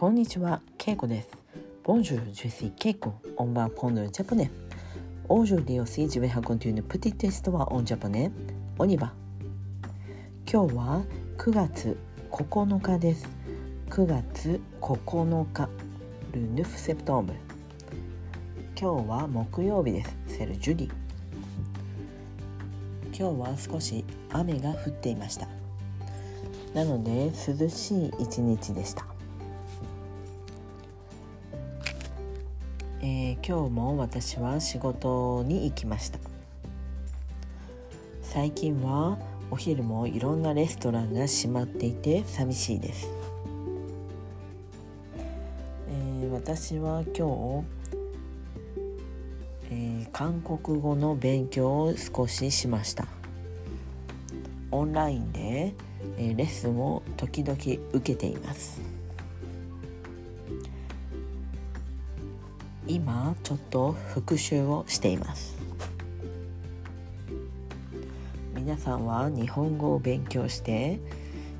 [0.00, 1.28] こんにちは、ケイコです。
[1.84, 3.12] Bonjour, je suis Keiko.
[3.36, 4.50] On va apprendre le japonais.
[5.28, 8.30] Aujourd'hui aussi, je vais raconter une petite histoire en japonais.
[8.78, 9.12] On y va.
[10.50, 11.04] 今日は
[11.36, 11.98] 9月
[12.30, 13.28] 9日です。
[13.90, 15.68] 9月9日。
[16.32, 17.34] Le 9 septembre.
[18.80, 20.16] 今日は木曜日です。
[20.28, 20.90] C'est le jeudi.
[23.12, 25.46] 今日は少し雨が降っていました。
[26.72, 29.09] なので涼しい一日でした。
[33.22, 36.18] えー、今日も私は仕事に行きました。
[38.22, 39.18] 最近は
[39.50, 43.10] お昼もいろんなレストランが閉まっていて寂しいです、
[45.90, 47.64] えー、私は今日、
[49.70, 53.06] えー、韓国語の勉強を少ししました。
[54.70, 55.74] オンラインで、
[56.16, 57.58] えレッスンを時々
[57.92, 58.89] 受けています。
[62.90, 65.56] 今ちょっと復習をしています。
[68.52, 70.98] 皆さんは日本語を勉強して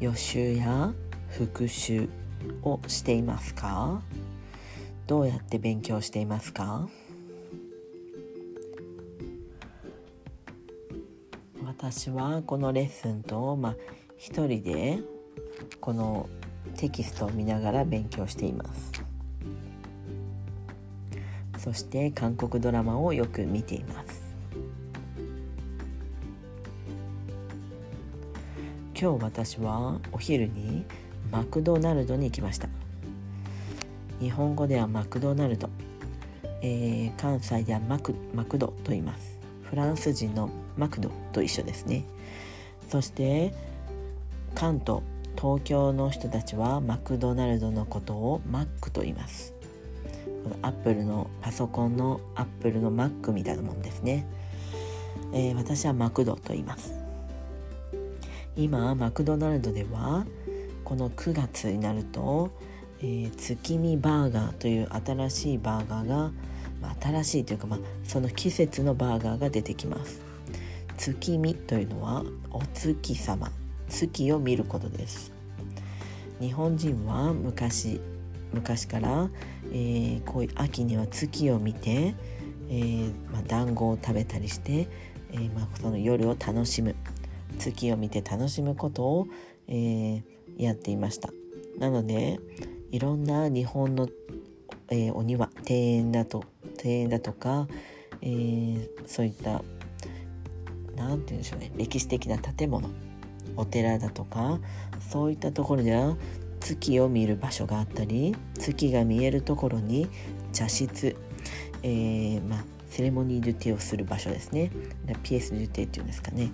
[0.00, 0.92] 予習や
[1.28, 2.08] 復習
[2.62, 4.02] をしていますか？
[5.06, 6.88] どうやって勉強していますか？
[11.64, 13.76] 私はこのレッスンと、まあ、
[14.16, 14.98] 一人で
[15.80, 16.28] この
[16.76, 19.01] テキストを見ながら勉強しています。
[21.62, 24.20] そして韓国ドラマをよく見ています。
[29.00, 30.84] 今日私はお昼に
[31.30, 32.68] マクドナルドに行きました。
[34.18, 35.70] 日本語ではマクドナルド、
[36.62, 39.38] えー、関西ではマクマクドと言います。
[39.62, 42.02] フランス人のマクドと一緒ですね。
[42.88, 43.54] そして
[44.56, 45.02] 関東
[45.40, 49.51] 東京の人たちはマクドナルドのことをマックと言います。
[50.42, 54.26] このアップルのパソコンのアップルの Mac みたいなもんですね、
[55.32, 56.94] えー、私はマクドと言います。
[58.54, 60.26] 今マクドナルドでは
[60.84, 62.50] この9月になると、
[63.00, 66.30] えー、月見バーガーという新しいバーガーが、
[66.82, 70.20] まあ、新しいというか、まあ、その季節のバーガーが出てきます。
[70.98, 73.50] 月見というのはお月様。
[73.88, 75.32] 月を見ることです。
[76.40, 78.00] 日本人は昔
[78.52, 79.30] 昔から、
[79.72, 82.14] えー、こういう秋には月を見て、
[82.68, 84.88] えーまあ、団子を食べたりして、
[85.32, 86.94] えーまあ、その夜を楽しむ。
[87.58, 89.26] 月を見て楽しむことを、
[89.68, 90.22] えー、
[90.58, 91.30] やっていました。
[91.78, 92.38] なので
[92.90, 94.08] いろんな日本の、
[94.90, 96.44] えー、お庭庭園だと
[96.82, 97.66] 庭園だとか、
[98.20, 99.62] えー、そういった
[100.96, 102.90] 何て言うんでしょうね歴史的な建物
[103.56, 104.60] お寺だとか
[105.10, 106.16] そういったところでは
[106.62, 110.08] 月を見る場所があったり月が見えるところに
[110.52, 111.16] 茶室、
[111.82, 114.70] えー、まあ、セレモニー・ドゥテをする場所ですね。
[115.22, 116.50] ピエス・ドゥテっていうんですかね。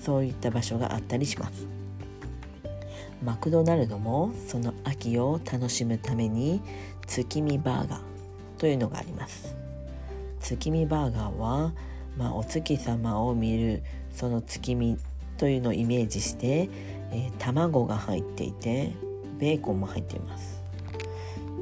[0.00, 1.66] そういった場所があったりします。
[3.22, 6.60] マクドナルドもその秋を楽しむために
[7.06, 8.00] 月見バーガー
[8.58, 9.56] というのがあります。
[10.40, 11.72] 月見バーガーは、
[12.16, 13.82] まあ、お月様を見る
[14.12, 14.98] その月見
[15.38, 16.68] というのをイメージして、
[17.10, 18.92] えー、卵が入っていて
[19.38, 20.62] ベーコンも入っています。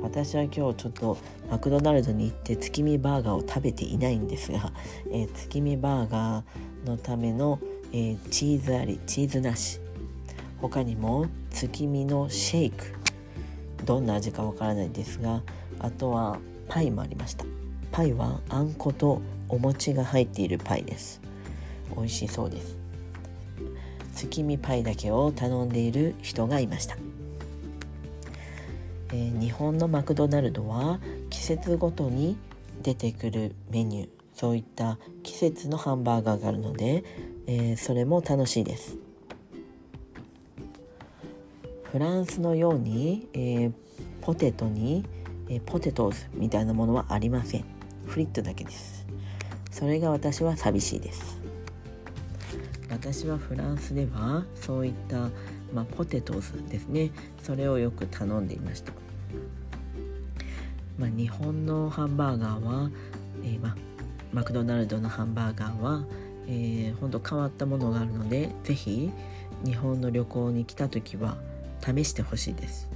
[0.02, 1.16] 私は今日ちょっと
[1.50, 4.72] マクドナルドに行って月見バーガーを食べていないんですが、
[5.12, 7.60] えー、月見バーガーのための、
[7.92, 9.80] えー、チーズありチーズなし。
[10.60, 12.94] 他にも月見のシェイク。
[13.84, 15.42] どんな味かわからないですが
[15.80, 16.38] あとは
[16.68, 17.44] パイもありました。
[17.90, 21.20] パイはあんことお餅が入っているパイです。
[21.96, 22.76] 美味しそうです。
[24.14, 26.96] 月見パイだけを頼んでいる人がいました。
[29.12, 31.00] えー、日本のマクドナルドは
[31.30, 32.36] 季節ごとに
[32.82, 37.04] 出てくるメニューそういった季節のハンバーガーがあるので、
[37.46, 38.96] えー、それも楽しいです。
[41.92, 43.72] フランスのように、えー、
[44.22, 45.04] ポテトに、
[45.48, 47.64] えポテトーズみたいなものはありません。
[48.06, 49.06] フリットだけです。
[49.70, 51.41] それが私は寂しいです。
[52.92, 55.30] 私はフランスではそういった、
[55.72, 57.10] まあ、ポテトーズですね
[57.42, 58.92] それをよく頼んでいました
[60.98, 62.90] まあ、日本のハンバーガーは、
[63.42, 63.74] えー、ま
[64.32, 66.04] マクドナルドのハンバーガーは、
[66.46, 69.10] えー、ほんと変わったものがあるので是非
[69.64, 71.38] 日本の旅行に来た時は
[71.80, 72.88] 試してほしいです。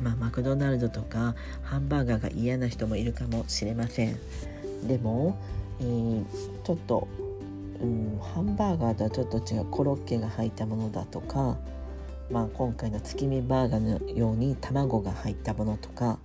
[0.00, 4.18] まあ、マクドナルドとかハンバーガーが嫌な人もいるかもしれません。
[4.86, 5.38] でも、
[5.80, 6.24] えー、
[6.64, 7.08] ちょっと、
[7.82, 11.58] うん、ハンバーガーとはちょっと違うコロッケが入ったものだとか
[12.32, 16.18] まあ、今回の月見バーガーのように卵が入ったものとか、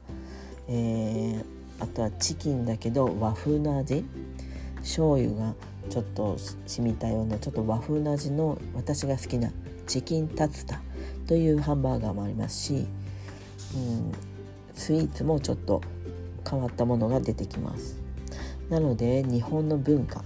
[0.70, 1.44] えー、
[1.84, 4.06] あとはチキンだけど和風の味
[4.78, 5.54] 醤油が
[5.90, 9.52] ちょっと染みたようなちょっと和風の味の私が好きな
[9.86, 10.80] チキンタツタ
[11.28, 12.88] というハンバーガーもありますし、
[13.76, 14.12] うん、
[14.74, 15.82] スイーツもちょっと
[16.50, 18.02] 変わったものが出てきます。
[18.70, 20.24] なので日本の文化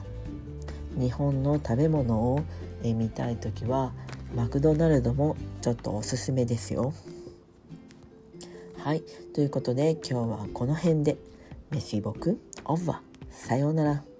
[0.98, 2.42] 日本の食べ物を
[2.84, 3.94] 見たい時は
[4.36, 6.94] マクドナルドもちょっとおすすめですよ。
[8.78, 9.04] はい。
[9.34, 11.18] ということで今日はこの辺で。
[11.70, 12.38] メシボク。
[12.66, 13.00] オーバー
[13.30, 14.11] さようなら。